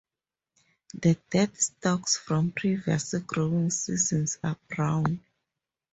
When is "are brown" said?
4.43-5.21